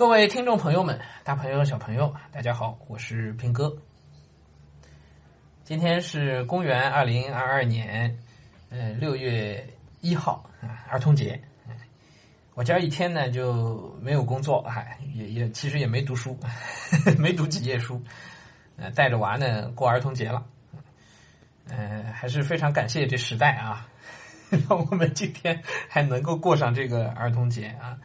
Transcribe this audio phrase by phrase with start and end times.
[0.00, 3.76] 各位听众朋友们，大朋友小朋友，大家好，我是平哥。
[5.62, 8.18] 今天是公元二零二二年，
[8.70, 9.62] 呃六月
[10.00, 11.38] 一号啊，儿童节。
[12.54, 16.34] 我今儿一天呢就没有工作，还也也其实也没读书，
[17.20, 18.02] 没读几页书，
[18.78, 20.46] 呃，带着娃呢过儿童节了。
[21.68, 23.86] 呃，还是非常感谢这时代啊，
[24.66, 27.98] 让我们今天还能够过上这个儿童节啊。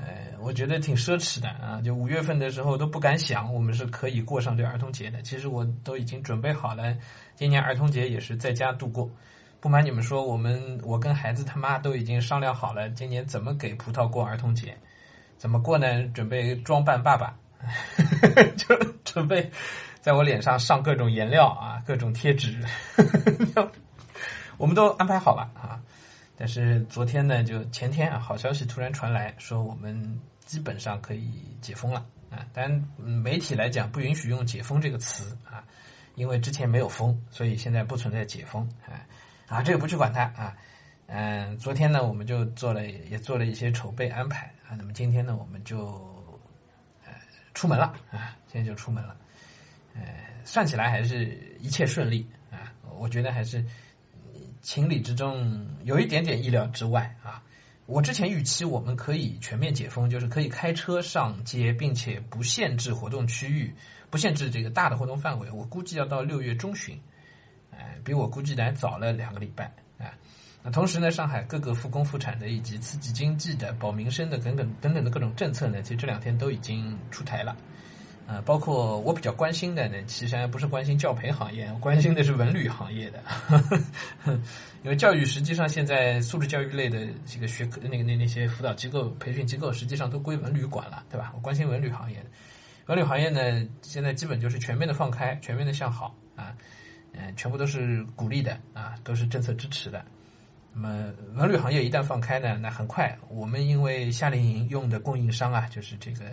[0.00, 1.80] 呃，我觉得挺奢侈的啊！
[1.84, 5.20] 就五月份的时候都不敢想，我们是可以过上这儿童节的。
[5.22, 6.96] 其实我都已经准备好了，
[7.34, 9.10] 今年儿童节也是在家度过。
[9.60, 14.74] 不瞒你们说，我们我跟孩子他妈都已经商量好了，今年怎么给葡萄过儿童节？
[15.36, 16.04] 怎么过呢？
[16.14, 17.34] 准备装扮爸爸，
[18.56, 19.50] 就准备
[20.00, 22.58] 在我脸上上各种颜料啊，各种贴纸，
[24.56, 25.80] 我们都安排好了啊。
[26.40, 32.46] 但是昨天呢，就前天啊，好消息突然传来说，我们基本上可以解封了啊。
[32.50, 35.62] 但媒体来讲不允许用“解封”这个词啊，
[36.14, 39.04] 因为之前没有封，所以现在不存在解封啊。
[39.48, 40.56] 啊，这个不去管它啊。
[41.08, 44.72] 嗯，昨天呢，我们就做了也做了一些筹备安排啊。
[44.78, 45.78] 那么今天呢，我们就
[47.04, 47.12] 呃
[47.52, 49.14] 出门了啊，今天就出门了。
[49.94, 50.02] 呃，
[50.46, 53.62] 算起来还是一切顺利啊，我觉得还是。
[54.62, 57.42] 情理之中，有一点点意料之外啊！
[57.86, 63.74] 我之前预期我们可以全面解封，就是可以开车上街，并且不限制活动区域，
[64.10, 65.50] 不限制这个大的活动范围。
[65.50, 67.00] 我估计要到六月中旬，
[67.72, 69.64] 哎，比我估计的早了两个礼拜
[69.98, 70.14] 啊！
[70.62, 77.56] 那同时呢，上海各个复工复产的以及刺激经济的、保民生的等等等等的各种政策呢，其实这两天都已经出台了。
[78.30, 83.20] 呃，包括我比较关心的呢，其实还不是关心教培行业，我关心的是文旅行业的，
[84.84, 91.32] 因为教育实际上现在素质教育类的这个学科，那个那那些辅导机构、培训机构，实际上都归文旅管了，对吧？
[91.34, 92.26] 我关心文旅行业的，
[92.86, 96.54] 文旅行业呢，现在基本就是全面的放开，全面的向好啊，
[97.12, 100.04] 嗯，全部都是鼓励的啊，都是政策支持的。
[100.72, 106.26] 那么文旅行业一旦放开呢，那很快我们因为夏令营用的供应商啊，就是这个。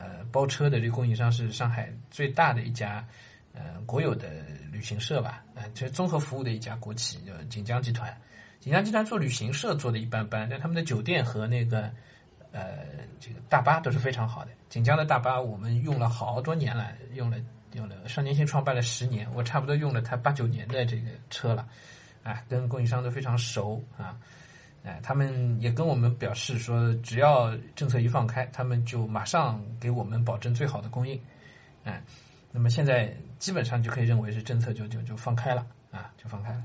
[0.00, 3.06] 呃，包车的这个供应商是上海最大的一家
[3.52, 4.30] 呃国有的
[4.72, 5.44] 旅行社吧？
[5.54, 8.16] 呃，其实综合服务的一家国企，叫锦江集团。
[8.60, 11.90] 锦江集团做旅行社做的一般般，但他们的酒店和那个
[12.50, 12.86] 呃
[13.20, 14.50] 这个大巴都是非常好的。
[14.70, 17.36] 锦江的大巴我们用了好多年了，用了
[17.74, 21.68] 用了上年新创办了十年，我差不多用了它八九年的这个车了，
[22.22, 24.18] 啊，跟供应商都非常熟啊。
[24.82, 31.20] 哎，他们也跟我们表示说，只要政策一放开，他们就马上给我们保证最好的供应。
[31.84, 32.02] 哎，
[32.50, 36.64] 那么现在基本上就可以认为是政策就就就放开了啊，就放开了。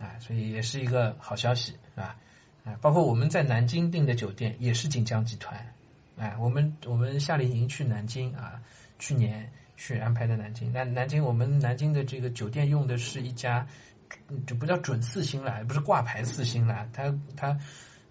[0.00, 2.16] 啊，所以也是一个好消息啊。
[2.64, 5.54] 啊，包括我们在南京订的酒店也是锦江集团。
[6.16, 8.62] 哎，我们我们夏令营去南京啊，
[8.98, 9.46] 去年
[9.76, 10.72] 去安排的南京。
[10.72, 13.66] 那南京我们南京的这个酒店用的是一家。
[14.46, 17.48] 这不叫准四星了，也不是挂牌四星了，它它，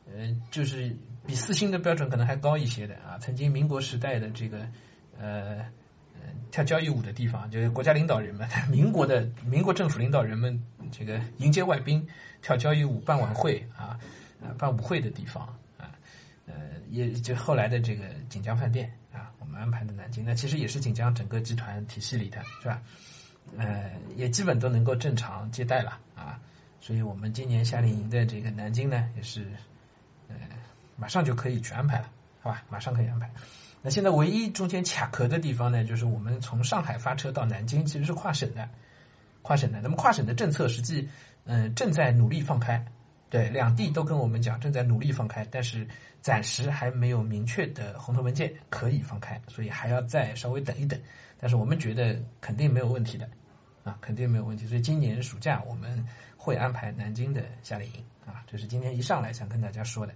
[0.06, 0.96] 呃，就是
[1.26, 3.18] 比四星的标准可能还高一些的啊。
[3.20, 4.68] 曾经民国时代的这个，
[5.18, 5.66] 呃，
[6.52, 12.06] 跳交谊舞的地方，就是国家领导人们，民国的民国政府领导人们这个迎接外宾、
[12.42, 14.00] 跳交谊舞、办晚会啊，
[14.42, 15.44] 啊，办舞会的地方
[15.78, 15.92] 啊，
[16.46, 16.54] 呃，
[16.90, 22.82] 也就后来的这个锦江饭店啊，我们安排的南京，那其实也是锦江整个集团体系里的，是吧？
[23.58, 26.40] 呃，也基本都能够正常接待了啊，
[26.80, 29.46] 所以我们今年夏令营的这个南京呢，也是
[30.30, 30.36] 呃，
[30.96, 32.10] 马上就可以去安排了，
[32.42, 32.64] 好吧？
[32.70, 33.30] 马上可以安排。
[33.82, 38.70] 那现在唯一中间卡壳的地方呢，就是我们从上海发车到南京其实是跨省的，
[39.42, 39.82] 跨省的。
[39.82, 41.10] 那么跨省的政策实际
[41.46, 42.86] 嗯正在努力放开，
[43.32, 45.88] 对，两地都跟我们讲正在努力放开，但是
[46.22, 51.00] 暂时还没有明确的红头文件可以放开，所以还要再稍微等一等。
[51.40, 53.28] 但是我们觉得肯定没有问题的。
[53.84, 54.68] 啊，肯定没有问题。
[54.68, 60.14] 所以今年暑假我们会安排南京的夏令营啊，这是今天一上来想跟大家说的。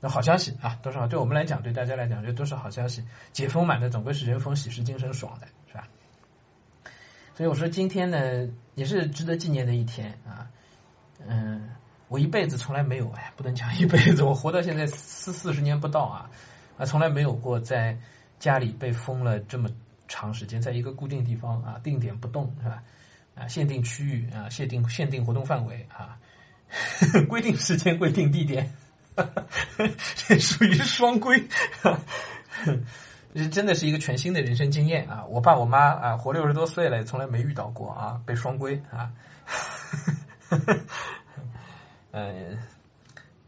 [0.00, 3.04] 那好消息啊，都是好，对我们来讲，对大家来讲，这都是好消息。
[3.32, 5.86] 解封嘛，那总归是人逢喜事精神爽的，是吧？
[7.36, 10.50] 所以我说今天呢，也是值得纪念的一天啊。
[11.24, 11.70] 嗯，
[12.08, 16.30] 我一辈子从来没有，哎，不能讲一辈子，我活到现在四四十年不到啊，
[16.78, 17.96] 啊，从来没有过在
[18.38, 19.68] 家里被封了这么
[20.06, 22.82] 长时间，在一个固定地方啊，定点不动，是吧？
[23.34, 26.16] 啊，限定区域啊，限定限定活动范围啊，
[27.28, 28.72] 规定时间、规定地点，
[30.14, 31.42] 这 属于双规，
[33.34, 35.24] 这 真的是一个全新的人生经验啊！
[35.24, 39.10] 我爸我妈啊，活六十多岁了，从来没遇到过啊，被双规啊，
[42.14, 42.56] 嗯，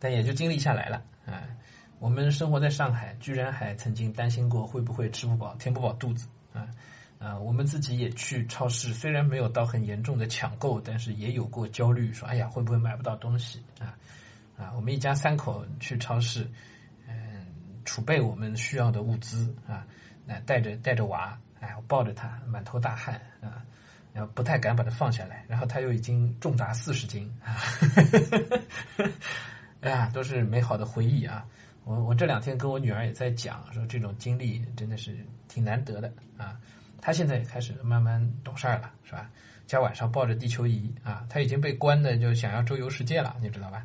[0.01, 1.43] 但也就经历下来了啊。
[2.01, 6.69] 我们生活在上海，居然还曾经担心过会不会吃不饱、填不饱肚子啊
[7.19, 7.39] 啊！
[7.39, 13.97] 我们自己也去超市，虽然没有到很严重的抢购，但是也有过焦虑，说哎呀，会不会买不到东西啊
[14.59, 14.73] 啊！
[14.75, 16.47] 我们一家三口去超市，
[17.09, 17.47] 嗯，
[17.85, 19.87] 储备我们需要的物资啊，
[20.27, 23.65] 那带着带着娃，哎，我抱着他，满头大汗啊，
[24.17, 27.53] 然后不太敢把它放下来，然后他又已经重达四十斤啊，
[29.83, 31.45] 哎呀，都是美好的回忆啊。
[31.85, 35.15] 我我这两天跟我女儿也在讲，说这种经历真的是
[35.49, 36.57] 挺难得的啊。
[36.99, 39.29] 她现在也开始慢慢懂事儿了，是吧？
[39.67, 43.85] 家晚上抱着地球仪啊，她已经被关的就想要周游世界了，你知道吧？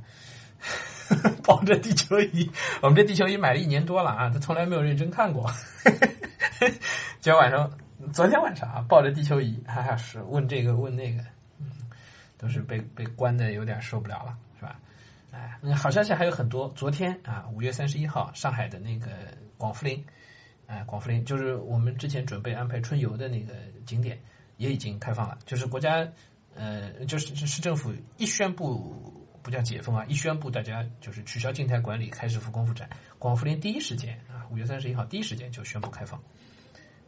[1.43, 2.49] 抱着地球仪，
[2.81, 5.51] 我们这地球仪买了一年多了啊，她从来没有认真看过。
[7.19, 7.69] 今天晚上，
[8.13, 11.21] 昨天晚上啊，抱着地球仪，哈哈，是问这个问那个，
[11.59, 11.67] 嗯，
[12.37, 14.37] 都是被被关的有点受不了了。
[14.57, 14.79] 是吧
[15.31, 16.67] 哎，好消息还有很多。
[16.75, 19.07] 昨天啊，五月三十一号，上海的那个
[19.57, 20.03] 广福林，
[20.67, 23.53] 哎，广福林就是我们之前准备安排春游的那个
[23.85, 24.19] 景点，
[24.57, 25.37] 也已经开放了。
[25.45, 26.07] 就是国家，
[26.53, 36.21] 呃，就是市政府一宣布不叫解封啊，一宣布大家就是取消静态管理，开始复工复产，广福林第一时间啊，五月三十一号第一时间就宣布开放。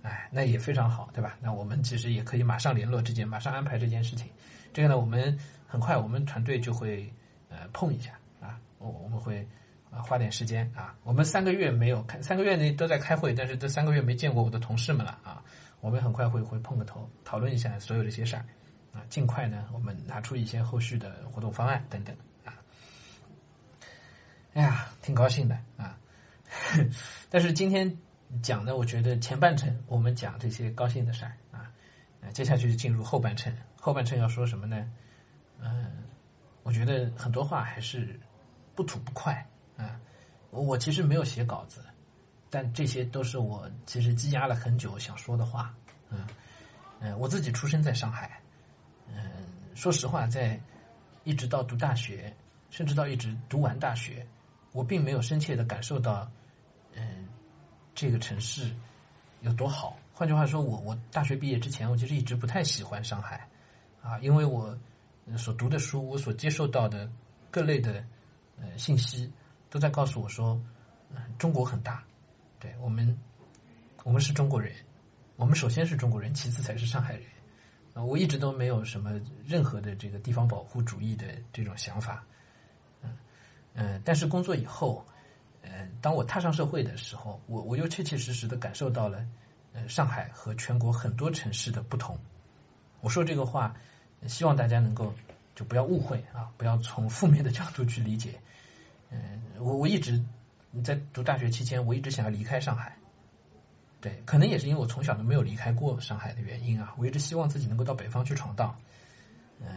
[0.04, 1.36] 哎，那也非常好，对吧？
[1.42, 4.30] 那我们其实也可以马上联络这件，马上安排这件事情。
[4.72, 5.36] 这个呢，我们
[5.66, 7.12] 很快，我们团队就会。
[7.56, 8.12] 呃，碰一下
[8.42, 9.48] 啊，我我们会
[9.92, 15.40] 啊花点时间啊，我们三个月没有开，三个月内都在开会，但是这三个月没见过我的同事们了啊，
[15.80, 18.44] 我们很快会会碰个头，讨论一下所有这些事儿
[18.92, 22.58] 啊，尽快呢，我们拿出一些后续的活动方案等等啊。
[24.54, 25.96] 哎呀，挺高兴的啊，
[27.30, 27.96] 但是今天
[28.41, 31.71] 讲的，我觉得前半程我们讲这些高兴的事儿啊，
[32.33, 34.89] 接下去就进入后半程，后半程要说什么呢？
[35.59, 36.03] 嗯。
[36.65, 38.18] 我觉得很多话还是
[38.74, 39.45] 不吐不快
[39.75, 40.00] 啊！
[40.50, 41.83] 我其实没有写稿子，
[42.50, 45.75] 但这些都是我其实积压了很久想说的话。
[46.09, 46.25] 嗯
[47.01, 48.39] 嗯，我自己出生在上海，
[49.09, 49.44] 嗯，
[49.75, 50.57] 说实话，在
[51.25, 52.33] 一直到读大学，
[52.69, 54.25] 甚至到一直读完大学，
[54.71, 56.31] 我并没有深切的感受到，
[56.95, 57.23] 嗯，
[57.95, 58.72] 这个城市
[59.42, 59.98] 有多好。
[60.13, 63.48] 换句话说，我我大学毕业之前，我其实一直不太喜欢上海
[64.01, 64.78] 啊，因为我。
[65.38, 67.10] 所读的书，我所接受到的
[67.50, 68.04] 各类的
[68.60, 69.31] 呃信息，
[69.69, 70.62] 都在告诉我说
[71.16, 72.04] 嗯，中国很大，
[72.60, 73.18] 对我们，
[74.04, 74.75] 我们是中国人，
[75.38, 77.24] 我们首先是中国人，其次才是上海人。
[77.94, 82.22] 啊，我一直都没有什么任何的这个地方保护主义的这种想法，
[83.01, 83.18] 嗯
[83.75, 85.06] 嗯，但是工作以后，
[85.63, 89.25] 嗯，当我踏上社会的时候，我我又切切实实的感受到了，
[89.74, 92.15] 呃，上海和全国很多城市的不同。
[93.01, 93.75] 我说这个话。
[94.25, 95.13] 希望大家能够
[95.54, 98.39] 就不要误会啊，不要从负面的角度去理解。
[99.10, 100.18] 嗯，我我一直
[100.81, 102.95] 在读大学期间，我一直想要离开上海。
[104.00, 108.74] 对，可能也是因为我从小都没有离开过上海的原因啊，我一直希望自己能够到北方去闯荡。
[109.59, 109.68] 嗯，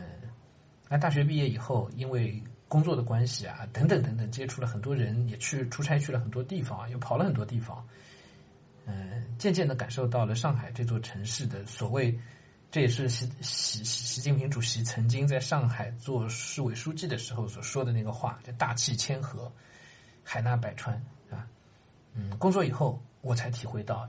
[0.88, 7.86] 那大学毕业以后，因为工作的关系啊，等等等等，接触了很多人，也去出差去了很多地方，又跑了很多地方。
[8.84, 12.18] 嗯，渐渐的感受到了上海这座城市的所谓。
[12.68, 19.50] 这也是习习习近平主席曾经在上海做市委书记的时候所说的那个话，叫“大气谦和，
[20.24, 20.94] 海纳百川”，
[21.30, 21.46] 啊，
[22.12, 24.06] 嗯，工作以后我才体会到，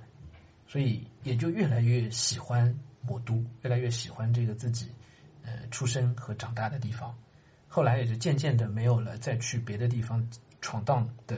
[0.67, 4.91] 所以也就越来越喜欢魔都，越来越喜欢这个自己
[5.45, 7.15] 呃出生和长大的地方，
[7.67, 10.27] 后来也就渐渐的没有了再去别的地方
[10.61, 11.37] 闯荡的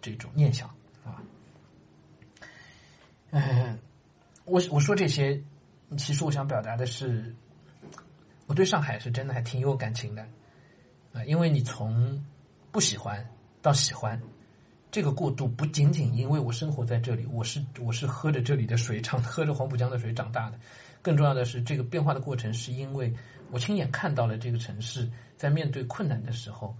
[0.00, 0.68] 这种念想
[1.04, 1.22] 啊，
[3.30, 3.78] 嗯，
[4.44, 5.40] 我我说这些。
[5.98, 7.34] 其实我想表达的是，
[8.46, 10.22] 我对上海是真的还挺有感情的，
[11.12, 12.24] 啊，因为你从
[12.70, 13.28] 不喜欢
[13.60, 14.22] 到喜欢，
[14.92, 20.60] 这个过渡不仅仅因为我生活在这里，我是我是喝着这里的水长，喝着黄浦江的水长大的，
[21.02, 23.12] 更重要的是这个变化的过程是因为
[23.50, 26.76] 我亲眼看到了这个城市在面对困难的时候，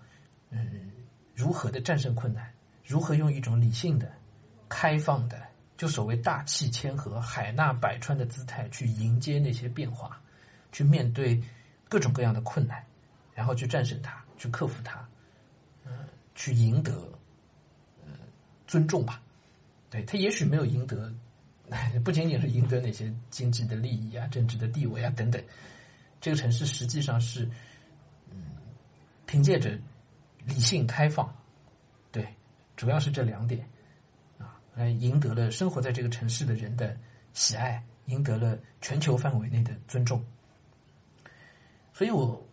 [0.51, 0.91] 嗯，
[1.35, 2.53] 如何的战胜困难，
[2.85, 4.11] 如何用一种理性的、
[4.69, 5.41] 开放的。
[5.77, 10.21] 就所谓大气谦和、海纳百川的姿态去迎接那些变化，
[10.73, 11.43] 去面对
[11.89, 12.85] 各种各样的困难，
[13.33, 15.03] 然后去战胜它，去克服它，
[15.87, 15.91] 嗯，
[16.35, 16.93] 去赢得，
[18.05, 18.13] 呃，
[18.67, 19.23] 尊重吧。
[19.89, 21.11] 对他也许没有赢得，
[22.05, 25.43] 不仅仅是赢得那些经济的利益啊、政治的地位啊等等，
[26.21, 27.49] 这个城市实际上是，
[28.31, 28.43] 嗯，
[29.27, 29.79] 凭借着
[30.45, 31.35] 理性开放，
[32.13, 32.27] 对，
[32.77, 33.69] 主要是这两点
[34.39, 34.61] 啊。
[34.75, 36.97] 来赢得了生活在这个城市的人的
[37.33, 40.25] 喜爱，赢得了全球范围内的尊重。
[41.93, 42.47] 所以我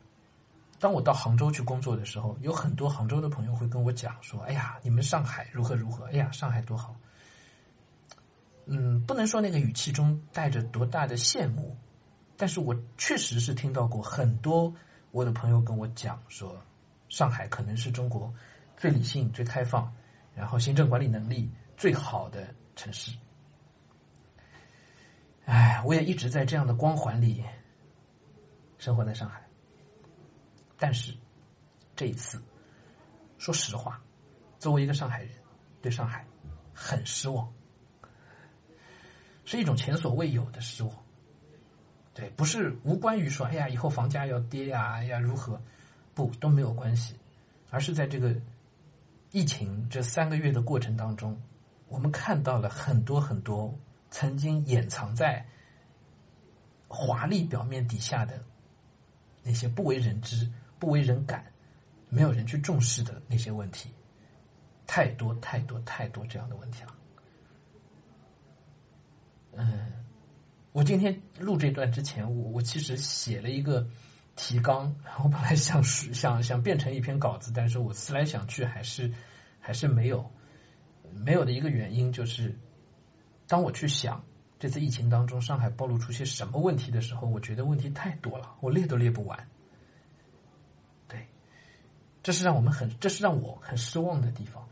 [0.79, 6.05] 当我到杭州去工作的时候，有很多杭州的朋友会跟我讲说：“哎呀，你们上海如何如何？
[6.05, 6.95] 哎呀，上海多好。”
[8.69, 11.77] 嗯，不能说那个语气中带着多大的羡慕，
[12.38, 14.72] 但是我确实是听到过很多
[15.10, 16.56] 我的朋友跟我讲说，
[17.10, 18.32] 上海可能是中国
[18.77, 19.91] 最理性、最开放，
[20.36, 23.12] 然后行政管理能力最好的城市。
[25.46, 27.44] 哎，我也一直在这样的光环里
[28.77, 29.41] 生活在上海。
[30.77, 31.12] 但是，
[31.96, 32.39] 这一次，
[33.39, 34.00] 说实话，
[34.60, 35.32] 作为一个上海人，
[35.82, 36.24] 对上海
[36.72, 37.51] 很失望，
[39.44, 41.06] 是一种前所未有的失望。
[42.17, 45.62] 对，不是无关于说，哎呀，以后房价要跌呀，哎呀，如何，
[46.15, 47.15] 不都没有关系，
[47.69, 48.36] 而是在这个
[49.31, 51.39] 疫情这三个月的过程当中，
[51.88, 53.71] 我们看到了很多很多
[54.09, 55.45] 曾经掩藏在
[56.88, 58.43] 华丽表面底下的
[59.43, 60.50] 那些不为人知。
[60.79, 61.43] 不为人感，
[62.07, 63.89] 没有人去重视的那些问题，
[64.86, 66.95] 太多太多太多这样的问题了。
[69.53, 69.87] 嗯，
[70.77, 73.84] 我今天录这段之前，我我其实写了一个
[74.36, 79.12] 提纲，然后本来想想想变成一篇稿子，但是我思来想去，还是
[79.60, 80.31] 还是没有
[81.12, 82.55] 没有的一个原因，就是
[83.48, 84.24] 当我去想
[84.60, 89.48] 这次疫情当中上海暴露出些什么问题的时候，我觉得问题太多了，我列都列不完。
[91.07, 91.27] 对
[92.22, 94.63] 这是让我们很，这是让我很失望的地方。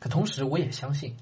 [0.00, 1.16] 可同时，我也相信，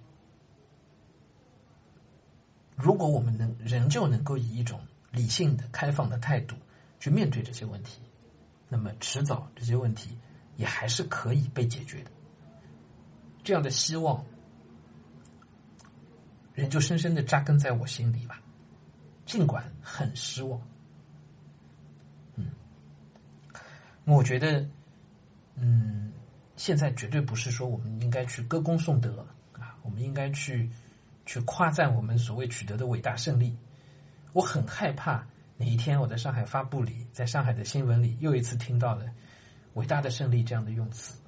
[2.79, 4.81] 如果我们能仍旧能够以一种
[5.11, 6.55] 理性的、开放的态度
[7.01, 8.01] 去面对这些问题，
[8.69, 10.17] 那么迟早这些问题
[10.57, 12.11] 也还是可以被解决的。
[13.43, 14.25] 这样的希望，
[16.55, 18.41] 仍旧深深的扎根在我心里吧，
[19.27, 20.61] 尽管很失望。
[22.37, 22.51] 嗯
[24.05, 24.65] 我觉得，
[25.57, 26.13] 嗯，
[26.57, 30.71] 现在绝对不是说我们应该去歌功颂德啊，我们应该去
[31.29, 33.55] 去夸赞我们所谓取得的伟大胜利。
[34.33, 35.27] 我很害怕
[35.59, 39.05] 哪一天我在上海发布里，在上海的新闻里又一次听到了
[39.75, 41.21] “伟大的胜利”这样的用词。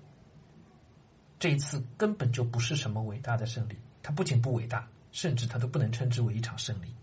[1.38, 6.94] 这一次根本就不是什么伟大的胜利，它不仅不伟大，甚至它都不能称之为一场胜利。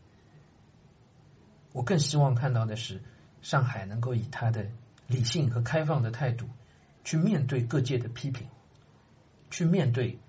[1.73, 2.99] 我更希望看到的是，
[3.43, 4.67] 上海能够以它的。
[5.09, 6.45] 理性和开放的态度，
[7.05, 8.45] 去面对各界的批评，
[9.49, 10.19] 去面对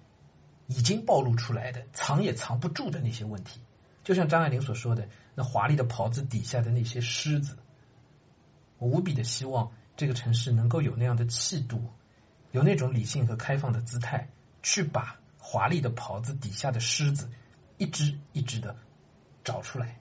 [0.68, 3.60] 已经暴露出来的、藏也藏不住的那些问题。
[4.04, 7.58] 就像张爱玲所说的，那华丽的袍子底下的那些虱子。
[8.78, 11.82] 我无比的希望这个城市能够有那样的气度，
[12.52, 14.26] 有那种理性和开放的姿态，
[14.62, 17.28] 去把华丽的袍子底下的虱子
[17.76, 18.75] 一只一只的
[19.42, 19.98] 找出来，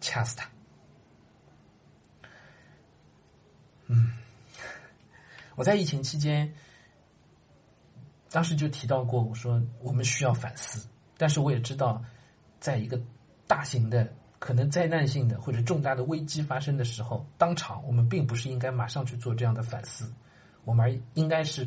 [0.00, 0.48] 掐死它。
[3.88, 4.16] 嗯。
[5.56, 6.50] 我在疫情期间，
[8.30, 10.86] 当时就提到过，我说我们需要反思，
[11.18, 12.02] 但是我也知道，
[12.60, 12.98] 在一个
[13.46, 14.06] 大型的、
[14.38, 20.12] 可能灾难性的或者重大的危机发生的时候，当场我们并不是应该马上去做这样的反思，
[20.64, 21.66] 我们而应该是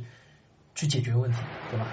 [0.74, 1.40] 去解决问题，
[1.70, 1.86] 对吧？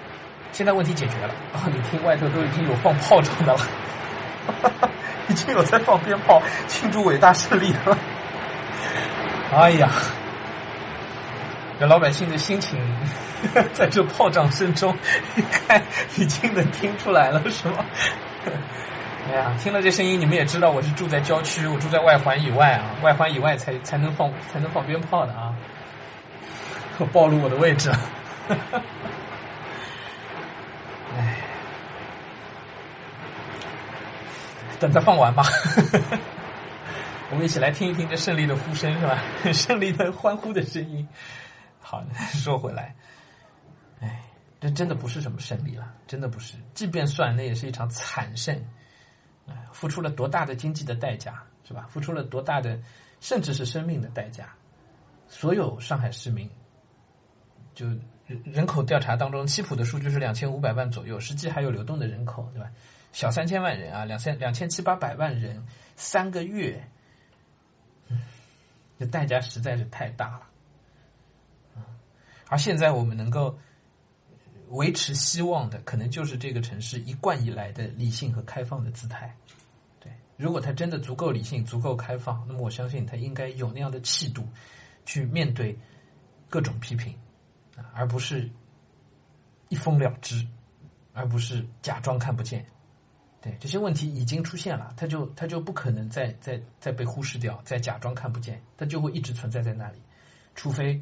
[0.53, 1.69] 现在问题解决了啊！
[1.73, 3.59] 你听外头都已经有放炮仗的了，
[5.29, 7.97] 已经有在放鞭炮庆祝伟大胜利的了，
[9.53, 9.89] 哎呀！
[11.79, 12.77] 这老百姓的心情，
[13.73, 14.95] 在这炮仗声中，
[15.35, 15.81] 你看
[16.17, 17.85] 已经能听出来了，是吗？
[19.29, 25.53] 哎呀，听了这声音，你们也知道我是住在郊区，我住在外环以外啊，外环以外才才能放才能放鞭炮的啊！
[26.97, 27.99] 我暴露我的位置了。
[31.17, 31.37] 哎，
[34.79, 35.43] 等它放完吧。
[37.29, 39.17] 我们一起来听一听这胜利的呼声，是吧？
[39.53, 41.07] 胜利的欢呼的声音。
[41.79, 42.93] 好，说回来，
[44.61, 46.55] 这真的不是什么胜利了，真的不是。
[46.75, 48.55] 即便算，那也是一场惨胜，
[49.47, 51.87] 哎，付出了多大的经济的代价，是吧？
[51.89, 52.79] 付出了多大的，
[53.19, 54.53] 甚至是生命的代价。
[55.27, 56.47] 所有上海市民，
[57.73, 57.87] 就
[58.27, 62.69] 人口调查当中，七普的数据是两千五百万左右，实际还有流动的人口，对吧？
[63.13, 65.65] 小三千万人啊，两千两千七八百万人，
[65.95, 66.87] 三个月，
[68.09, 68.21] 嗯，
[68.99, 70.47] 这代价实在是太大了。
[71.73, 71.81] 啊
[72.47, 73.57] 而现在我们能够
[74.71, 79.35] 维持希望的，可能就是这个城市一贯以来的理性和开放的姿态。
[79.99, 84.47] 对，如果他真的足够理性、足够开放，那么我相信他应该有那样的气度，
[85.05, 85.77] 去面对
[86.49, 87.13] 各种批评，
[87.75, 88.49] 啊，而不是
[89.69, 90.47] 一封了之，
[91.13, 92.65] 而不是假装看不见。
[93.41, 99.99] 对这些问题已经出现了，它就它就不可能再再再被忽视掉，再假装看不见，它就会一直存在在那里，
[100.53, 101.01] 除非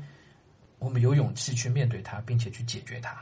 [0.80, 3.22] 我们有勇气去面对它，并且去解决它，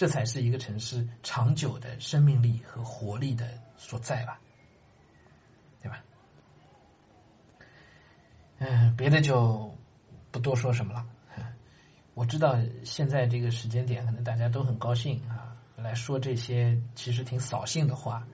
[0.00, 4.40] 这才是一个城市长久的生命力和活力的所在吧，
[5.82, 6.02] 对吧？
[8.60, 9.76] 嗯，别的就
[10.30, 11.06] 不多说什么了。
[12.14, 15.54] 我知道现在这个时间点，可能大家都很高兴啊。
[15.76, 18.26] 来说这些其实挺扫兴的话，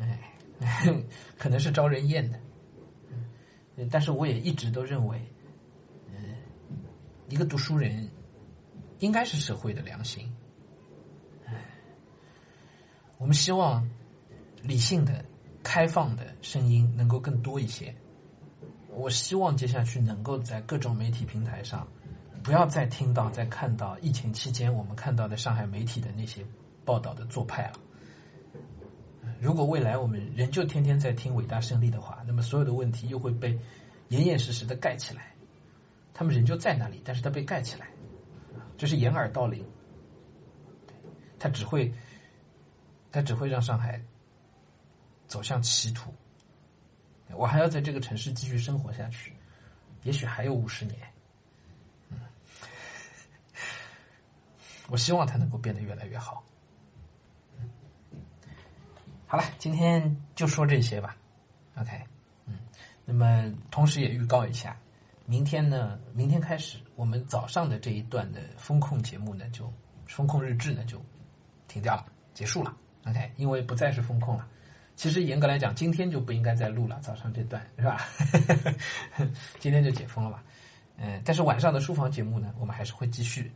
[0.00, 0.18] 哎，
[1.38, 2.40] 可能是招人厌的，
[3.92, 5.24] 但是我也一直都认为，
[6.08, 6.34] 嗯，
[7.28, 8.10] 一个读书人
[8.98, 10.28] 应该是社会的良心，
[13.20, 13.86] 我们希望
[14.62, 15.22] 理性的、
[15.62, 17.94] 开放的声音能够更多一些。
[18.88, 21.86] 我希望接下去能够在各种媒体平台上，
[22.42, 26.44] 不要再听到、再看到疫情期间我们看到的上海媒体的那些。
[26.82, 27.74] 报道的做派了。
[29.38, 33.56] 如果未来我们仍旧天天在听伟大胜利的话，那么所有的问题又会被
[34.08, 35.32] 严严实实的盖起来。
[36.12, 37.86] 他们仍旧在那里，但是他被盖起来，
[38.76, 39.64] 这是掩耳盗铃。
[41.38, 41.92] 他只会，
[43.10, 44.00] 他只会让上海
[45.26, 46.14] 走向歧途。
[47.32, 49.34] 我还要在这个城市继续生活下去，
[50.02, 50.98] 也许还有五十年。
[54.88, 56.44] 我希望它能够变得越来越好。
[59.24, 61.16] 好了，今天就说这些吧。
[61.76, 62.02] OK，
[62.46, 62.58] 嗯，
[63.04, 64.76] 那么同时也预告一下，
[65.26, 69.72] 明天呢，明天开始，我们早上的这一段的风控节目呢，就
[70.06, 71.00] 风控日志呢就
[71.68, 72.76] 停掉了，结束了。
[73.06, 74.46] OK，因为不再是风控了。
[74.96, 78.06] 其实严格来讲，今天就不应该再录了，早上这段是吧？
[79.58, 80.42] 今天就解封了吧？
[80.98, 83.50] 嗯，但是晚上的书房节目呢，我们还是会继续。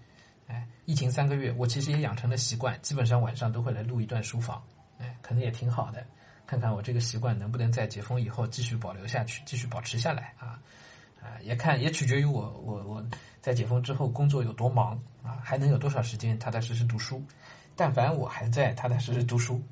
[0.47, 4.63] 哎，疫情三个月，我其实也养成了习惯，基本上晚上都会来录一段书房。
[4.99, 6.07] 哎，可能也挺好的，
[6.47, 10.59] 看看我这个习惯能不能在解封以后继续保留下去，继续保持下来啊！
[11.21, 13.07] 啊，也看也取决于我我我
[13.41, 17.23] 在解封之后工作有多忙啊，还能有多少时间踏踏实实读书。
[17.76, 19.62] 但凡我还在踏踏实实读书，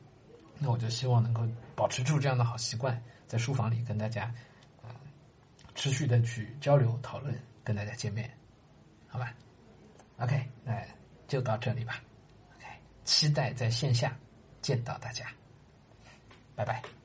[0.58, 4.32] 那我就希望能够保持住这样的好习惯，在书房里跟大家
[5.74, 8.30] 持续的去交流讨论，跟大家见面，
[9.06, 9.34] 好吧
[10.18, 10.80] ？OK，那
[11.26, 12.02] 就到这里吧。
[12.56, 12.66] OK，
[13.04, 14.16] 期待在线下。
[14.62, 15.26] 见到大家，
[16.54, 17.01] 拜拜。